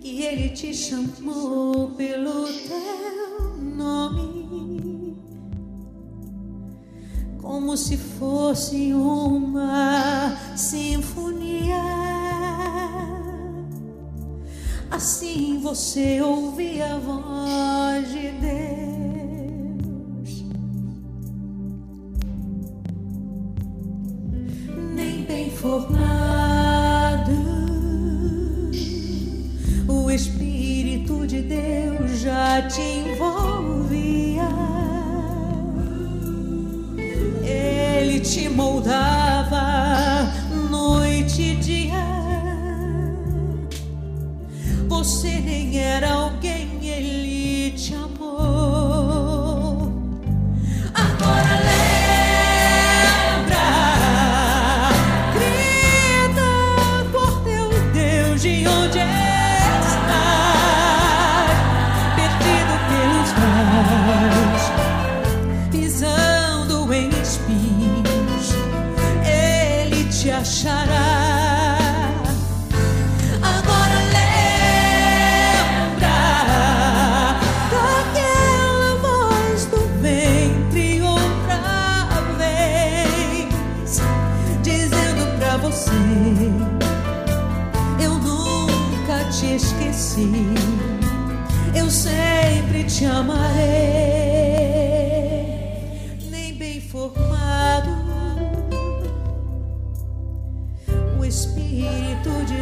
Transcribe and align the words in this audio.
Que 0.00 0.22
ele 0.22 0.48
te 0.50 0.74
chamou 0.74 1.90
pelo 1.90 2.46
teu 2.46 3.56
nome, 3.58 5.16
como 7.40 7.76
se 7.76 7.96
fosse 7.96 8.92
uma 8.92 10.36
sinfonia. 10.56 11.82
Assim 14.90 15.58
você 15.62 16.20
ouvia 16.20 16.94
a 16.94 16.98
voz 16.98 18.12
de 18.12 18.30
Deus. 18.32 18.61
Te 38.72 38.78
moldava 38.78 39.11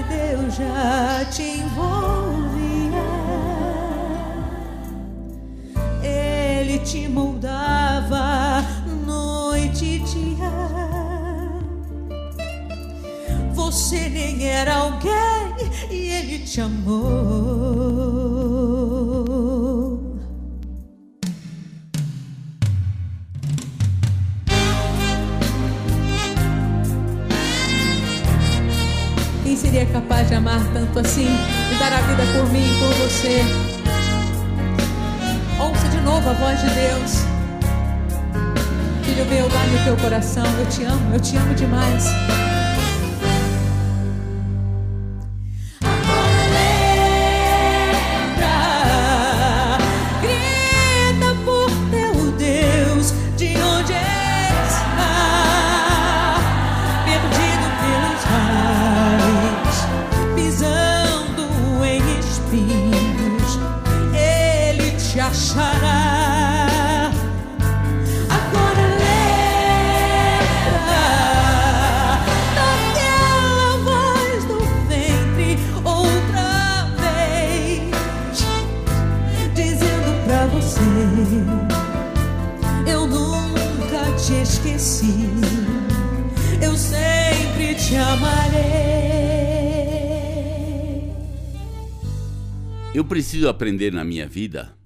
Deus 0.02 0.54
já 0.54 1.24
te 1.30 1.42
envolvia. 1.42 2.50
Ele 6.02 6.78
te 6.80 7.08
moldava 7.08 8.64
noite 9.06 9.84
e 9.84 9.98
dia. 10.00 10.50
Você 13.54 14.08
nem 14.08 14.44
era 14.46 14.76
alguém 14.76 15.10
e 15.90 16.10
ele 16.10 16.38
te 16.40 16.60
amou. 16.60 18.19
Seria 29.80 29.94
capaz 29.94 30.28
de 30.28 30.34
amar 30.34 30.60
tanto 30.74 30.98
assim 30.98 31.24
e 31.24 31.78
dar 31.78 31.90
a 31.90 32.02
vida 32.02 32.22
por 32.34 32.52
mim 32.52 32.62
e 32.62 32.78
por 32.78 32.94
você? 32.96 33.40
Ouça 35.58 35.88
de 35.88 36.00
novo 36.02 36.28
a 36.28 36.32
voz 36.34 36.60
de 36.60 36.68
Deus. 36.68 37.24
Filho 39.02 39.24
meu, 39.24 39.48
dá-me 39.48 39.76
o 39.76 39.84
teu 39.84 39.96
coração. 39.96 40.44
Eu 40.58 40.66
te 40.66 40.84
amo, 40.84 41.14
eu 41.14 41.20
te 41.20 41.34
amo 41.34 41.54
demais. 41.54 42.04
Eu 82.86 83.06
nunca 83.06 84.16
te 84.16 84.34
esqueci, 84.42 85.14
eu 86.62 86.76
sempre 86.76 87.74
te 87.74 87.96
amarei. 87.96 88.70
Eu 92.94 93.04
preciso 93.04 93.48
aprender 93.48 93.92
na 93.92 94.04
minha 94.04 94.26
vida 94.26 94.76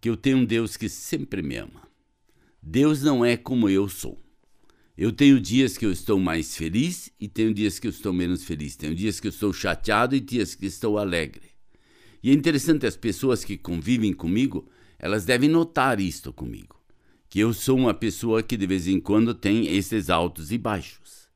que 0.00 0.10
eu 0.10 0.16
tenho 0.16 0.38
um 0.38 0.44
Deus 0.44 0.76
que 0.76 0.88
sempre 0.88 1.40
me 1.40 1.56
ama. 1.56 1.88
Deus 2.62 3.02
não 3.02 3.24
é 3.24 3.36
como 3.36 3.68
eu 3.68 3.88
sou. 3.88 4.20
Eu 4.96 5.10
tenho 5.12 5.40
dias 5.40 5.76
que 5.76 5.84
eu 5.84 5.90
estou 5.90 6.20
mais 6.20 6.56
feliz 6.56 7.10
e 7.18 7.28
tenho 7.28 7.52
dias 7.52 7.78
que 7.78 7.86
eu 7.86 7.90
estou 7.90 8.12
menos 8.12 8.44
feliz. 8.44 8.76
Tenho 8.76 8.94
dias 8.94 9.18
que 9.18 9.26
eu 9.26 9.30
estou 9.30 9.52
chateado 9.52 10.14
e 10.14 10.20
dias 10.20 10.54
que 10.54 10.66
estou 10.66 10.98
alegre. 10.98 11.50
E 12.22 12.30
é 12.30 12.32
interessante, 12.32 12.86
as 12.86 12.96
pessoas 12.96 13.44
que 13.44 13.58
convivem 13.58 14.12
comigo, 14.12 14.68
elas 14.98 15.24
devem 15.24 15.48
notar 15.48 16.00
isto 16.00 16.32
comigo. 16.32 16.80
Que 17.28 17.40
eu 17.40 17.52
sou 17.52 17.76
uma 17.76 17.94
pessoa 17.94 18.42
que 18.42 18.56
de 18.56 18.66
vez 18.66 18.86
em 18.86 19.00
quando 19.00 19.34
tem 19.34 19.66
esses 19.66 20.08
altos 20.08 20.52
e 20.52 20.58
baixos. 20.58 21.28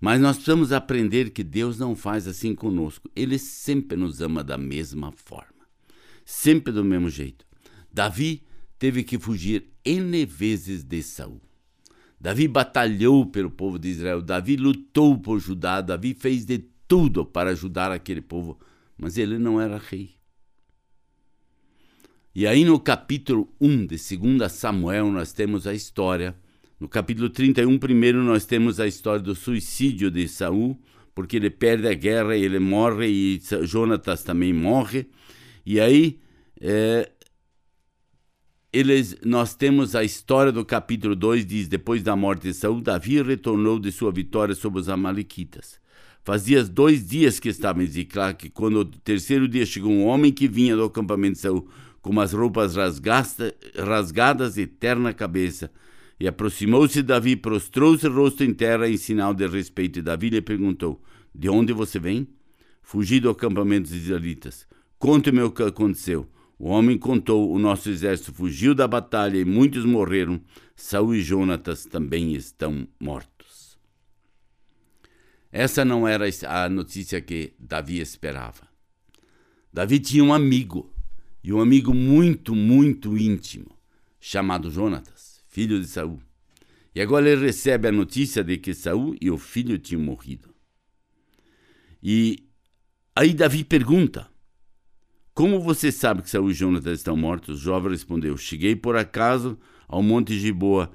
Mas 0.00 0.20
nós 0.20 0.36
precisamos 0.36 0.72
aprender 0.72 1.30
que 1.30 1.42
Deus 1.42 1.78
não 1.78 1.96
faz 1.96 2.28
assim 2.28 2.54
conosco. 2.54 3.10
Ele 3.16 3.38
sempre 3.38 3.96
nos 3.96 4.20
ama 4.20 4.44
da 4.44 4.58
mesma 4.58 5.10
forma. 5.12 5.66
Sempre 6.24 6.72
do 6.72 6.84
mesmo 6.84 7.08
jeito. 7.08 7.46
Davi 7.90 8.42
teve 8.78 9.02
que 9.02 9.18
fugir 9.18 9.70
N 9.84 10.26
vezes 10.26 10.84
de 10.84 11.02
Saul. 11.02 11.40
Davi 12.20 12.48
batalhou 12.48 13.26
pelo 13.26 13.50
povo 13.50 13.78
de 13.78 13.88
Israel, 13.88 14.22
Davi 14.22 14.56
lutou 14.56 15.18
por 15.18 15.38
Judá, 15.38 15.80
Davi 15.80 16.14
fez 16.14 16.44
de 16.44 16.58
tudo 16.88 17.24
para 17.24 17.50
ajudar 17.50 17.92
aquele 17.92 18.22
povo, 18.22 18.58
mas 18.96 19.18
ele 19.18 19.38
não 19.38 19.60
era 19.60 19.78
rei. 19.78 20.15
E 22.38 22.46
aí 22.46 22.66
no 22.66 22.78
capítulo 22.78 23.48
1 23.58 23.86
de 23.86 23.96
2 23.96 24.52
Samuel 24.52 25.10
nós 25.10 25.32
temos 25.32 25.66
a 25.66 25.72
história. 25.72 26.36
No 26.78 26.86
capítulo 26.86 27.30
31 27.30 27.78
primeiro 27.78 28.22
nós 28.22 28.44
temos 28.44 28.78
a 28.78 28.86
história 28.86 29.22
do 29.22 29.34
suicídio 29.34 30.10
de 30.10 30.28
Saul, 30.28 30.78
porque 31.14 31.36
ele 31.36 31.48
perde 31.48 31.88
a 31.88 31.94
guerra 31.94 32.36
e 32.36 32.44
ele 32.44 32.58
morre 32.58 33.06
e 33.06 33.40
Jonatas 33.62 34.22
também 34.22 34.52
morre. 34.52 35.06
E 35.64 35.80
aí 35.80 36.20
é, 36.60 37.10
eles, 38.70 39.16
nós 39.24 39.54
temos 39.54 39.96
a 39.96 40.04
história 40.04 40.52
do 40.52 40.62
capítulo 40.62 41.16
2, 41.16 41.46
diz, 41.46 41.68
depois 41.68 42.02
da 42.02 42.14
morte 42.14 42.42
de 42.42 42.52
Saul, 42.52 42.82
Davi 42.82 43.22
retornou 43.22 43.78
de 43.78 43.90
sua 43.90 44.12
vitória 44.12 44.54
sobre 44.54 44.78
os 44.78 44.90
amalequitas. 44.90 45.80
Fazia 46.22 46.62
dois 46.64 47.06
dias 47.06 47.40
que 47.40 47.48
estava 47.48 47.82
em 47.82 47.86
Ziclac, 47.86 48.50
quando 48.50 48.74
no 48.74 48.84
terceiro 48.84 49.48
dia 49.48 49.64
chegou 49.64 49.90
um 49.90 50.04
homem 50.04 50.30
que 50.30 50.46
vinha 50.46 50.76
do 50.76 50.84
acampamento 50.84 51.36
de 51.36 51.40
Saul, 51.40 51.66
com 52.06 52.20
as 52.20 52.32
roupas 52.32 52.76
rasgasta, 52.76 53.52
rasgadas 53.76 54.56
e 54.56 54.66
terna 54.66 55.12
cabeça. 55.12 55.70
E 56.20 56.28
aproximou-se 56.28 57.02
Davi, 57.02 57.34
prostrou-se 57.34 58.06
rosto 58.06 58.44
em 58.44 58.54
terra 58.54 58.88
em 58.88 58.96
sinal 58.96 59.34
de 59.34 59.46
respeito. 59.46 59.98
E 59.98 60.02
Davi 60.02 60.30
lhe 60.30 60.40
perguntou, 60.40 61.02
de 61.34 61.48
onde 61.48 61.72
você 61.72 61.98
vem? 61.98 62.28
Fugi 62.80 63.18
do 63.18 63.28
acampamento 63.28 63.90
dos 63.90 63.98
israelitas. 63.98 64.66
Conte-me 64.98 65.42
o 65.42 65.50
que 65.50 65.64
aconteceu. 65.64 66.28
O 66.58 66.68
homem 66.68 66.96
contou: 66.96 67.52
o 67.52 67.58
nosso 67.58 67.90
exército 67.90 68.32
fugiu 68.32 68.74
da 68.74 68.86
batalha 68.86 69.36
e 69.36 69.44
muitos 69.44 69.84
morreram. 69.84 70.40
Saul 70.74 71.16
e 71.16 71.20
Jonatas 71.20 71.84
também 71.84 72.34
estão 72.34 72.86
mortos. 73.00 73.76
Essa 75.50 75.84
não 75.84 76.06
era 76.06 76.26
a 76.48 76.68
notícia 76.68 77.20
que 77.20 77.52
Davi 77.58 77.98
esperava. 77.98 78.68
Davi 79.72 79.98
tinha 79.98 80.24
um 80.24 80.32
amigo, 80.32 80.95
e 81.46 81.52
um 81.52 81.60
amigo 81.60 81.94
muito, 81.94 82.56
muito 82.56 83.16
íntimo, 83.16 83.78
chamado 84.18 84.68
Jonatas, 84.68 85.44
filho 85.46 85.80
de 85.80 85.86
Saul. 85.86 86.20
E 86.92 87.00
agora 87.00 87.30
ele 87.30 87.46
recebe 87.46 87.86
a 87.86 87.92
notícia 87.92 88.42
de 88.42 88.56
que 88.56 88.74
Saul 88.74 89.14
e 89.20 89.30
o 89.30 89.38
filho 89.38 89.78
tinham 89.78 90.02
morrido. 90.02 90.52
E 92.02 92.48
aí 93.14 93.32
Davi 93.32 93.62
pergunta: 93.62 94.28
como 95.32 95.60
você 95.60 95.92
sabe 95.92 96.22
que 96.22 96.30
Saul 96.30 96.50
e 96.50 96.52
Jonatas 96.52 96.98
estão 96.98 97.16
mortos? 97.16 97.60
Jovem 97.60 97.92
respondeu: 97.92 98.36
Cheguei 98.36 98.74
por 98.74 98.96
acaso 98.96 99.56
ao 99.86 100.02
Monte 100.02 100.36
Giboa 100.36 100.90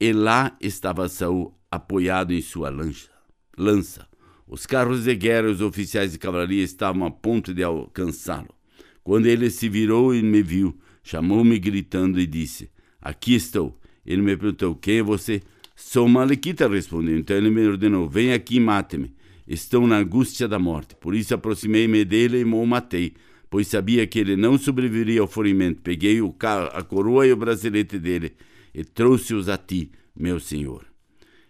e 0.00 0.14
lá 0.14 0.56
estava 0.62 1.10
Saul 1.10 1.54
apoiado 1.70 2.32
em 2.32 2.40
sua 2.40 2.70
lança. 2.70 3.10
lança. 3.54 4.08
Os 4.46 4.64
carros 4.64 5.04
de 5.04 5.14
guerra 5.14 5.48
e 5.48 5.52
os 5.52 5.60
oficiais 5.60 6.12
de 6.12 6.18
cavalaria 6.18 6.64
estavam 6.64 7.04
a 7.04 7.10
ponto 7.10 7.52
de 7.52 7.62
alcançá-lo. 7.62 8.59
Quando 9.02 9.26
ele 9.26 9.50
se 9.50 9.68
virou 9.68 10.14
e 10.14 10.22
me 10.22 10.42
viu, 10.42 10.76
chamou-me 11.02 11.58
gritando 11.58 12.20
e 12.20 12.26
disse: 12.26 12.70
Aqui 13.00 13.34
estou. 13.34 13.78
Ele 14.04 14.22
me 14.22 14.36
perguntou: 14.36 14.74
Quem 14.74 14.98
é 14.98 15.02
você? 15.02 15.42
Sou 15.74 16.08
Malequita, 16.08 16.68
respondeu. 16.68 17.18
Então 17.18 17.36
ele 17.36 17.50
me 17.50 17.66
ordenou: 17.66 18.08
Vem 18.08 18.32
aqui 18.32 18.56
e 18.56 18.60
mate-me. 18.60 19.12
Estou 19.46 19.86
na 19.86 19.98
angústia 19.98 20.46
da 20.46 20.58
morte. 20.58 20.94
Por 20.94 21.14
isso 21.14 21.34
aproximei-me 21.34 22.04
dele 22.04 22.40
e 22.40 22.44
o 22.44 22.66
matei 22.66 23.14
pois 23.50 23.66
sabia 23.66 24.06
que 24.06 24.18
ele 24.20 24.36
não 24.36 24.56
sobreviveria 24.56 25.20
ao 25.20 25.26
ferimento. 25.26 25.82
Peguei 25.82 26.22
o 26.22 26.34
a 26.72 26.82
coroa 26.84 27.26
e 27.26 27.32
o 27.32 27.36
bracelete 27.36 27.98
dele 27.98 28.32
e 28.72 28.84
trouxe-os 28.84 29.48
a 29.48 29.58
ti, 29.58 29.90
meu 30.14 30.38
senhor. 30.38 30.86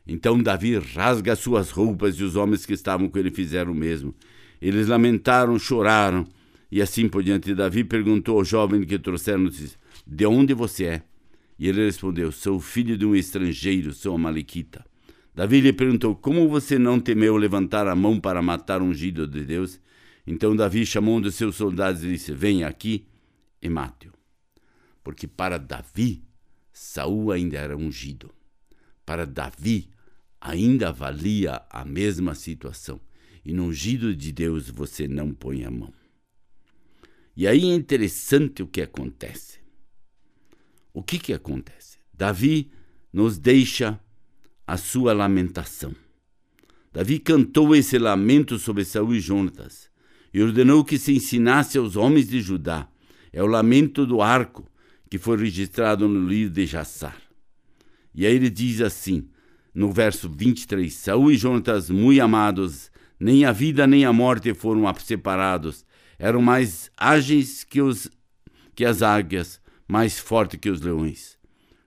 Então 0.06 0.43
Davi 0.43 0.79
rasga 0.79 1.37
suas 1.37 1.70
roupas 1.70 2.17
e 2.17 2.25
os 2.25 2.35
homens 2.35 2.64
que 2.64 2.73
estavam 2.73 3.08
com 3.08 3.19
ele 3.19 3.31
fizeram 3.31 3.73
o 3.73 3.75
mesmo. 3.75 4.14
Eles 4.61 4.88
lamentaram, 4.88 5.58
choraram 5.58 6.26
e 6.71 6.81
assim 6.81 7.09
por 7.09 7.23
diante. 7.23 7.55
Davi 7.55 7.85
perguntou 7.85 8.39
ao 8.39 8.45
jovem 8.45 8.83
que 8.85 8.99
trouxeram 8.99 9.51
de 10.07 10.27
onde 10.27 10.55
você 10.55 10.85
é? 10.85 11.03
E 11.59 11.69
ele 11.69 11.85
respondeu, 11.85 12.33
sou 12.33 12.59
filho 12.59 12.97
de 12.97 13.05
um 13.05 13.15
estrangeiro, 13.15 13.93
sou 13.93 14.15
Amalequita. 14.15 14.85
Davi 15.35 15.61
lhe 15.61 15.73
perguntou, 15.73 16.17
como 16.17 16.49
você 16.49 16.79
não 16.79 16.99
temeu 16.99 17.37
levantar 17.37 17.87
a 17.87 17.95
mão 17.95 18.19
para 18.19 18.41
matar 18.41 18.81
um 18.81 18.89
ungido 18.89 19.27
de 19.27 19.45
Deus? 19.45 19.81
Então 20.27 20.55
Davi 20.55 20.85
chamou 20.87 21.17
um 21.17 21.21
dos 21.21 21.35
seus 21.35 21.57
soldados 21.57 22.05
e 22.05 22.09
disse: 22.09 22.33
Venha 22.33 22.69
aqui 22.69 23.07
e 23.61 23.69
mate-o. 23.69 24.13
Porque 25.03 25.27
para 25.27 25.59
Davi, 25.59 26.23
Saul 26.73 27.33
ainda 27.33 27.59
era 27.59 27.77
ungido. 27.77 28.31
Para 29.05 29.27
Davi, 29.27 29.89
ainda 30.41 30.93
valia 30.93 31.63
a 31.69 31.85
mesma 31.85 32.35
situação. 32.35 33.01
E 33.45 33.53
no 33.53 33.65
ungido 33.65 34.15
de 34.15 34.33
Deus 34.33 34.71
você 34.71 35.09
não 35.09 35.33
põe 35.33 35.65
a 35.65 35.71
mão. 35.71 35.93
E 37.41 37.47
aí 37.47 37.71
é 37.71 37.75
interessante 37.75 38.63
o 38.63 38.67
que 38.67 38.83
acontece. 38.83 39.61
O 40.93 41.03
que, 41.03 41.19
que 41.19 41.33
acontece? 41.33 41.97
Davi 42.13 42.71
nos 43.11 43.39
deixa 43.39 43.99
a 44.67 44.77
sua 44.77 45.15
lamentação. 45.15 45.97
Davi 46.93 47.19
cantou 47.19 47.75
esse 47.75 47.99
lamento 47.99 48.59
sobre 48.59 48.85
Saul 48.85 49.15
e 49.15 49.21
Jonatas 49.21 49.89
e 50.35 50.43
ordenou 50.43 50.85
que 50.85 50.99
se 50.99 51.15
ensinasse 51.15 51.79
aos 51.79 51.97
homens 51.97 52.29
de 52.29 52.43
Judá. 52.43 52.87
É 53.33 53.43
o 53.43 53.47
lamento 53.47 54.05
do 54.05 54.21
arco 54.21 54.71
que 55.09 55.17
foi 55.17 55.39
registrado 55.39 56.07
no 56.07 56.29
livro 56.29 56.53
de 56.53 56.67
Jassar. 56.67 57.17
E 58.15 58.27
aí 58.27 58.35
ele 58.35 58.51
diz 58.51 58.83
assim, 58.83 59.31
no 59.75 59.91
verso 59.91 60.29
23, 60.29 60.93
Saúl 60.93 61.33
e 61.33 61.39
Jonatas, 61.39 61.89
muito 61.89 62.21
amados, 62.21 62.93
nem 63.19 63.47
a 63.47 63.53
vida 63.53 63.87
nem 63.87 64.05
a 64.05 64.13
morte 64.13 64.53
foram 64.53 64.95
separados, 64.97 65.87
eram 66.21 66.43
mais 66.43 66.91
ágeis 66.99 67.65
que, 67.65 67.81
os, 67.81 68.07
que 68.75 68.85
as 68.85 69.01
águias, 69.01 69.59
mais 69.89 70.19
fortes 70.21 70.61
que 70.61 70.69
os 70.69 70.83
leões. 70.83 71.39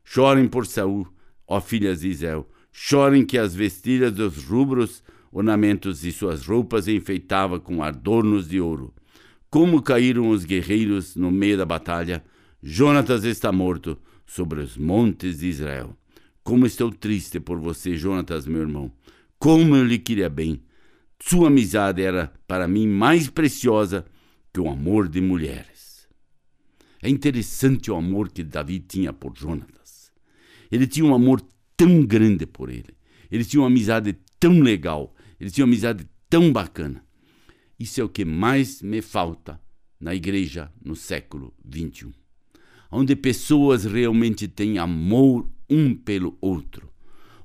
Chorem 0.03 0.47
por 0.47 0.65
Saúl, 0.65 1.07
ó 1.47 1.61
filhas 1.61 2.01
de 2.01 2.09
Israel, 2.09 2.49
chorem 2.71 3.23
que 3.23 3.37
as 3.37 3.53
vestilhas 3.53 4.11
dos 4.11 4.43
rubros 4.43 5.03
ornamentos 5.31 6.01
de 6.01 6.11
suas 6.11 6.47
roupas 6.47 6.87
enfeitava 6.87 7.59
com 7.59 7.83
adornos 7.83 8.47
de 8.49 8.59
ouro. 8.59 8.91
Como 9.51 9.83
caíram 9.83 10.29
os 10.29 10.45
guerreiros 10.45 11.15
no 11.15 11.29
meio 11.29 11.55
da 11.55 11.65
batalha, 11.65 12.23
Jonatas 12.61 13.23
está 13.25 13.51
morto 13.51 13.99
sobre 14.25 14.61
os 14.61 14.75
montes 14.75 15.39
de 15.39 15.47
Israel. 15.47 15.95
Como 16.43 16.65
estou 16.65 16.91
triste 16.91 17.39
por 17.39 17.59
você, 17.59 17.95
Jonatas, 17.95 18.47
meu 18.47 18.61
irmão. 18.61 18.91
Como 19.37 19.75
eu 19.75 19.85
lhe 19.85 19.99
queria 19.99 20.27
bem. 20.27 20.63
Sua 21.19 21.49
amizade 21.49 22.01
era 22.01 22.33
para 22.47 22.67
mim 22.67 22.87
mais 22.87 23.29
preciosa 23.29 24.03
que 24.53 24.59
o 24.59 24.69
amor 24.69 25.07
de 25.07 25.19
mulheres. 25.19 26.07
É 27.01 27.09
interessante 27.09 27.89
o 27.89 27.95
amor 27.95 28.29
que 28.29 28.43
Davi 28.43 28.79
tinha 28.79 29.11
por 29.11 29.35
Jonatas. 29.35 30.11
Ele 30.71 30.87
tinha 30.87 31.05
um 31.05 31.13
amor 31.13 31.41
tão 31.75 32.05
grande 32.05 32.45
por 32.45 32.69
ele. 32.69 32.95
Ele 33.31 33.43
tinha 33.43 33.61
uma 33.61 33.67
amizade 33.67 34.15
tão 34.39 34.59
legal. 34.59 35.15
Eles 35.39 35.51
tinham 35.51 35.65
uma 35.65 35.71
amizade 35.73 36.07
tão 36.29 36.53
bacana. 36.53 37.03
Isso 37.79 37.99
é 37.99 38.03
o 38.03 38.09
que 38.09 38.23
mais 38.23 38.81
me 38.81 39.01
falta 39.01 39.59
na 39.99 40.13
igreja 40.13 40.71
no 40.83 40.95
século 40.95 41.53
XXI. 41.67 42.13
Onde 42.91 43.15
pessoas 43.15 43.85
realmente 43.85 44.47
têm 44.47 44.77
amor 44.77 45.49
um 45.69 45.95
pelo 45.95 46.37
outro. 46.39 46.89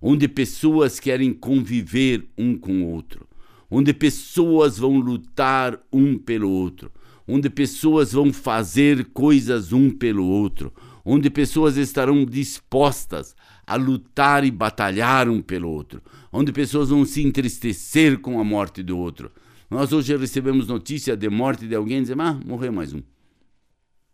Onde 0.00 0.28
pessoas 0.28 1.00
querem 1.00 1.32
conviver 1.32 2.28
um 2.36 2.56
com 2.56 2.82
o 2.82 2.86
outro. 2.86 3.26
Onde 3.70 3.92
pessoas 3.92 4.78
vão 4.78 4.98
lutar 4.98 5.80
um 5.92 6.16
pelo 6.18 6.50
outro. 6.50 6.92
Onde 7.28 7.50
pessoas 7.50 8.12
vão 8.12 8.32
fazer 8.32 9.04
coisas 9.12 9.72
um 9.72 9.90
pelo 9.90 10.26
outro. 10.26 10.72
Onde 11.04 11.28
pessoas 11.28 11.76
estarão 11.76 12.24
dispostas 12.24 13.36
a 13.68 13.76
lutar 13.76 14.44
e 14.44 14.50
batalhar 14.50 15.28
um 15.28 15.42
pelo 15.42 15.68
outro, 15.68 16.02
onde 16.32 16.50
pessoas 16.52 16.88
vão 16.88 17.04
se 17.04 17.22
entristecer 17.22 18.18
com 18.18 18.40
a 18.40 18.44
morte 18.44 18.82
do 18.82 18.96
outro. 18.96 19.30
Nós 19.68 19.92
hoje 19.92 20.16
recebemos 20.16 20.66
notícia 20.66 21.14
de 21.14 21.28
morte 21.28 21.68
de 21.68 21.74
alguém 21.74 21.98
e 21.98 22.00
dizemos, 22.00 22.24
ah, 22.24 22.40
morreu 22.46 22.72
mais 22.72 22.94
um. 22.94 23.02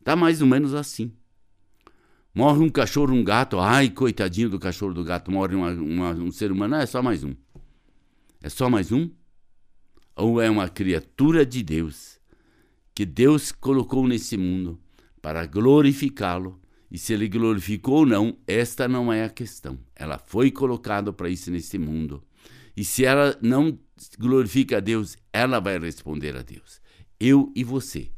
Tá 0.02 0.16
mais 0.16 0.42
ou 0.42 0.48
menos 0.48 0.74
assim. 0.74 1.12
Morre 2.34 2.64
um 2.64 2.68
cachorro, 2.68 3.14
um 3.14 3.22
gato, 3.22 3.60
ai, 3.60 3.90
coitadinho 3.90 4.50
do 4.50 4.58
cachorro, 4.58 4.92
do 4.92 5.04
gato, 5.04 5.30
morre 5.30 5.54
uma, 5.54 5.70
uma, 5.70 6.10
um 6.10 6.32
ser 6.32 6.50
humano, 6.50 6.74
não, 6.74 6.82
é 6.82 6.86
só 6.86 7.00
mais 7.00 7.22
um. 7.22 7.32
É 8.42 8.48
só 8.48 8.68
mais 8.68 8.90
um? 8.90 9.08
Ou 10.16 10.40
é 10.40 10.50
uma 10.50 10.68
criatura 10.68 11.46
de 11.46 11.62
Deus 11.62 12.13
que 12.94 13.04
Deus 13.04 13.50
colocou 13.50 14.06
nesse 14.06 14.36
mundo 14.36 14.78
para 15.20 15.46
glorificá-lo 15.46 16.60
e 16.90 16.98
se 16.98 17.12
ele 17.12 17.28
glorificou 17.28 18.00
ou 18.00 18.06
não, 18.06 18.38
esta 18.46 18.86
não 18.86 19.12
é 19.12 19.24
a 19.24 19.28
questão. 19.28 19.78
Ela 19.96 20.16
foi 20.16 20.50
colocada 20.52 21.12
para 21.12 21.28
isso 21.28 21.50
nesse 21.50 21.76
mundo. 21.76 22.22
E 22.76 22.84
se 22.84 23.04
ela 23.04 23.36
não 23.42 23.76
glorifica 24.18 24.76
a 24.76 24.80
Deus, 24.80 25.16
ela 25.32 25.58
vai 25.58 25.78
responder 25.78 26.36
a 26.36 26.42
Deus. 26.42 26.80
Eu 27.18 27.52
e 27.56 27.64
você 27.64 28.10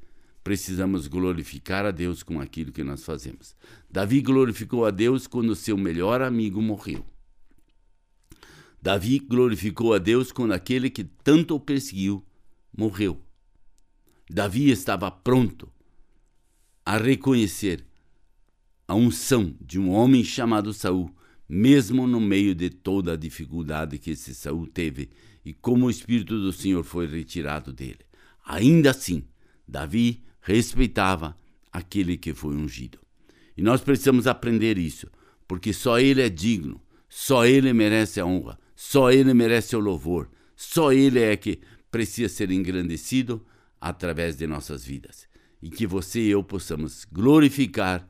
precisamos 0.45 1.07
glorificar 1.07 1.87
a 1.87 1.91
Deus 1.91 2.23
com 2.23 2.41
aquilo 2.41 2.71
que 2.71 2.85
nós 2.85 3.03
fazemos. 3.03 3.57
Davi 3.91 4.21
glorificou 4.21 4.85
a 4.85 4.91
Deus 4.91 5.27
quando 5.27 5.57
seu 5.57 5.77
melhor 5.77 6.21
amigo 6.21 6.61
morreu. 6.61 7.05
Davi 8.81 9.19
glorificou 9.19 9.95
a 9.95 9.99
Deus 9.99 10.31
quando 10.31 10.53
aquele 10.53 10.91
que 10.91 11.03
tanto 11.03 11.55
o 11.55 11.61
perseguiu 11.61 12.25
morreu. 12.77 13.26
Davi 14.29 14.71
estava 14.71 15.11
pronto 15.11 15.69
a 16.85 16.97
reconhecer 16.99 17.85
a 18.89 18.95
unção 18.95 19.55
de 19.61 19.79
um 19.79 19.91
homem 19.91 20.25
chamado 20.25 20.73
Saul, 20.73 21.15
mesmo 21.49 22.07
no 22.07 22.21
meio 22.21 22.55
de 22.55 22.71
toda 22.71 23.13
a 23.13 23.17
dificuldade 23.17 23.99
que 23.99 24.11
esse 24.11 24.35
Saul 24.35 24.67
teve 24.67 25.11
e 25.45 25.53
como 25.53 25.87
o 25.87 25.91
espírito 25.91 26.41
do 26.41 26.53
Senhor 26.53 26.83
foi 26.83 27.07
retirado 27.07 27.73
dele. 27.73 28.01
Ainda 28.45 28.91
assim, 28.91 29.25
Davi 29.67 30.23
respeitava 30.41 31.37
aquele 31.73 32.17
que 32.17 32.35
foi 32.35 32.57
ungido. 32.57 32.99
E 33.57 33.63
nós 33.63 33.81
precisamos 33.81 34.27
aprender 34.27 34.77
isso, 34.77 35.09
porque 35.47 35.73
só 35.73 36.01
Ele 36.01 36.21
é 36.21 36.29
digno, 36.29 36.81
só 37.09 37.47
Ele 37.47 37.73
merece 37.73 38.21
a 38.21 38.27
honra, 38.27 38.59
só 38.75 39.11
Ele 39.11 39.33
merece 39.33 39.75
o 39.77 39.81
louvor, 39.81 40.29
só 40.57 40.93
Ele 40.93 41.21
é 41.21 41.37
que 41.37 41.61
precisa 41.91 42.29
ser 42.29 42.51
engrandecido 42.51 43.45
através 43.81 44.37
de 44.37 44.47
nossas 44.47 44.85
vidas. 44.85 45.29
E 45.63 45.71
que 45.71 45.87
você 45.87 46.21
e 46.21 46.31
eu 46.31 46.43
possamos 46.43 47.05
glorificar 47.11 48.09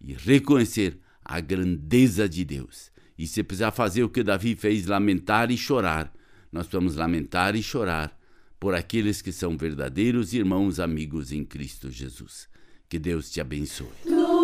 e 0.00 0.12
reconhecer 0.12 0.98
a 1.24 1.40
grandeza 1.40 2.28
de 2.28 2.44
Deus. 2.44 2.90
E 3.18 3.26
se 3.26 3.42
precisar 3.42 3.70
fazer 3.70 4.02
o 4.02 4.08
que 4.08 4.22
Davi 4.22 4.56
fez, 4.56 4.86
lamentar 4.86 5.50
e 5.50 5.56
chorar, 5.56 6.12
nós 6.50 6.66
vamos 6.66 6.96
lamentar 6.96 7.54
e 7.54 7.62
chorar 7.62 8.18
por 8.58 8.74
aqueles 8.74 9.22
que 9.22 9.32
são 9.32 9.56
verdadeiros 9.56 10.32
irmãos 10.34 10.80
amigos 10.80 11.32
em 11.32 11.44
Cristo 11.44 11.90
Jesus. 11.90 12.48
Que 12.88 12.98
Deus 12.98 13.30
te 13.30 13.40
abençoe. 13.40 14.39